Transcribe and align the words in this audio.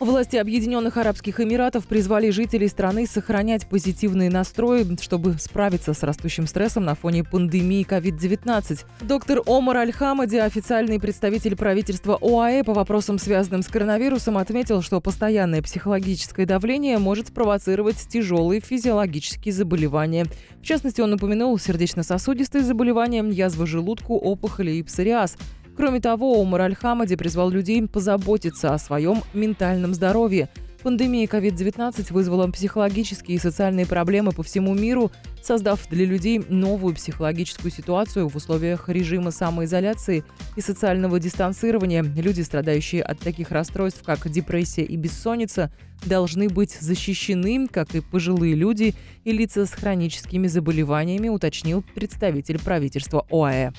Власти 0.00 0.36
Объединенных 0.36 0.96
Арабских 0.96 1.40
Эмиратов 1.40 1.86
призвали 1.86 2.30
жителей 2.30 2.68
страны 2.68 3.06
сохранять 3.06 3.66
позитивные 3.66 4.30
настрои, 4.30 4.86
чтобы 4.98 5.34
справиться 5.34 5.92
с 5.92 6.02
растущим 6.02 6.46
стрессом 6.46 6.86
на 6.86 6.94
фоне 6.94 7.22
пандемии 7.22 7.86
COVID-19. 7.86 8.86
Доктор 9.02 9.42
Омар 9.44 9.76
Аль-Хамади, 9.76 10.36
официальный 10.36 10.98
представитель 10.98 11.54
правительства 11.54 12.16
ОАЭ 12.18 12.64
по 12.64 12.72
вопросам, 12.72 13.18
связанным 13.18 13.60
с 13.60 13.68
коронавирусом, 13.68 14.38
отметил, 14.38 14.80
что 14.80 15.02
постоянное 15.02 15.60
психологическое 15.60 16.46
давление 16.46 16.96
может 16.96 17.28
спровоцировать 17.28 17.98
тяжелые 18.08 18.62
физиологические 18.62 19.52
заболевания. 19.52 20.24
В 20.62 20.64
частности, 20.64 21.02
он 21.02 21.12
упомянул 21.12 21.58
сердечно-сосудистые 21.58 22.64
заболевания, 22.64 23.22
язву 23.22 23.66
желудку, 23.66 24.16
опухоли 24.16 24.70
и 24.70 24.82
псориаз– 24.82 25.36
Кроме 25.76 26.00
того, 26.00 26.40
Умар 26.40 26.62
Аль-Хамади 26.62 27.16
призвал 27.16 27.50
людей 27.50 27.86
позаботиться 27.86 28.74
о 28.74 28.78
своем 28.78 29.22
ментальном 29.32 29.94
здоровье. 29.94 30.48
Пандемия 30.82 31.26
COVID-19 31.26 32.12
вызвала 32.12 32.50
психологические 32.50 33.36
и 33.36 33.40
социальные 33.40 33.86
проблемы 33.86 34.32
по 34.32 34.42
всему 34.42 34.74
миру, 34.74 35.12
создав 35.42 35.86
для 35.90 36.06
людей 36.06 36.42
новую 36.48 36.94
психологическую 36.94 37.70
ситуацию 37.70 38.28
в 38.28 38.36
условиях 38.36 38.88
режима 38.88 39.30
самоизоляции 39.30 40.24
и 40.56 40.60
социального 40.62 41.20
дистанцирования. 41.20 42.02
Люди, 42.02 42.40
страдающие 42.40 43.02
от 43.02 43.18
таких 43.18 43.50
расстройств, 43.50 44.02
как 44.02 44.26
депрессия 44.30 44.84
и 44.84 44.96
бессонница, 44.96 45.70
должны 46.06 46.48
быть 46.48 46.72
защищены, 46.80 47.68
как 47.68 47.94
и 47.94 48.00
пожилые 48.00 48.54
люди 48.54 48.94
и 49.24 49.32
лица 49.32 49.66
с 49.66 49.72
хроническими 49.72 50.46
заболеваниями, 50.46 51.28
уточнил 51.28 51.84
представитель 51.94 52.58
правительства 52.58 53.26
ОАЭ. 53.30 53.72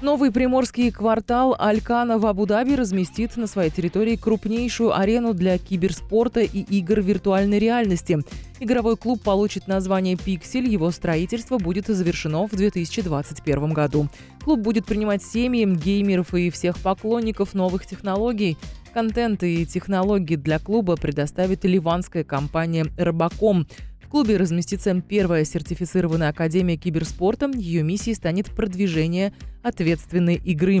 Новый 0.00 0.30
приморский 0.30 0.92
квартал 0.92 1.56
Алькана 1.58 2.18
в 2.18 2.26
Абу-Даби 2.26 2.76
разместит 2.76 3.36
на 3.36 3.48
своей 3.48 3.70
территории 3.70 4.14
крупнейшую 4.14 4.96
арену 4.96 5.34
для 5.34 5.58
киберспорта 5.58 6.40
и 6.40 6.60
игр 6.60 7.00
виртуальной 7.00 7.58
реальности. 7.58 8.20
Игровой 8.60 8.96
клуб 8.96 9.20
получит 9.20 9.66
название 9.66 10.16
«Пиксель». 10.16 10.68
Его 10.68 10.92
строительство 10.92 11.58
будет 11.58 11.88
завершено 11.88 12.46
в 12.46 12.52
2021 12.52 13.72
году. 13.72 14.08
Клуб 14.44 14.60
будет 14.60 14.86
принимать 14.86 15.24
семьи, 15.24 15.64
геймеров 15.64 16.32
и 16.32 16.50
всех 16.50 16.78
поклонников 16.78 17.54
новых 17.54 17.84
технологий. 17.84 18.56
Контент 18.94 19.42
и 19.42 19.66
технологии 19.66 20.36
для 20.36 20.60
клуба 20.60 20.96
предоставит 20.96 21.64
ливанская 21.64 22.22
компания 22.22 22.86
«Рыбаком». 22.96 23.66
В 24.08 24.10
клубе 24.10 24.38
разместится 24.38 24.98
первая 25.02 25.44
сертифицированная 25.44 26.30
Академия 26.30 26.78
киберспорта. 26.78 27.50
Ее 27.54 27.82
миссией 27.82 28.14
станет 28.14 28.46
продвижение 28.46 29.34
ответственной 29.62 30.36
игры. 30.36 30.80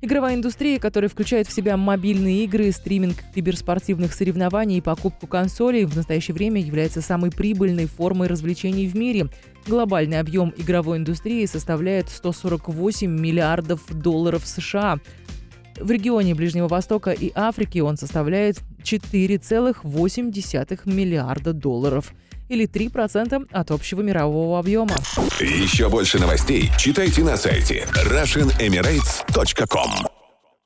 Игровая 0.00 0.36
индустрия, 0.36 0.78
которая 0.78 1.08
включает 1.08 1.48
в 1.48 1.52
себя 1.52 1.76
мобильные 1.76 2.44
игры, 2.44 2.70
стриминг 2.70 3.16
киберспортивных 3.34 4.14
соревнований 4.14 4.78
и 4.78 4.80
покупку 4.80 5.26
консолей, 5.26 5.86
в 5.86 5.96
настоящее 5.96 6.36
время 6.36 6.60
является 6.60 7.02
самой 7.02 7.32
прибыльной 7.32 7.86
формой 7.86 8.28
развлечений 8.28 8.86
в 8.86 8.94
мире. 8.94 9.26
Глобальный 9.66 10.20
объем 10.20 10.54
игровой 10.56 10.98
индустрии 10.98 11.46
составляет 11.46 12.10
148 12.10 13.10
миллиардов 13.10 13.80
долларов 13.90 14.46
США. 14.46 15.00
В 15.80 15.90
регионе 15.90 16.36
Ближнего 16.36 16.68
Востока 16.68 17.10
и 17.10 17.32
Африки 17.34 17.80
он 17.80 17.96
составляет 17.96 18.60
4,8 18.84 20.80
миллиарда 20.84 21.52
долларов 21.52 22.14
или 22.52 22.68
3% 22.68 23.48
от 23.50 23.70
общего 23.70 24.02
мирового 24.02 24.58
объема. 24.58 24.94
Еще 25.40 25.88
больше 25.88 26.18
новостей 26.18 26.70
читайте 26.78 27.22
на 27.22 27.38
сайте 27.38 27.88
RussianEmirates.com 28.04 30.11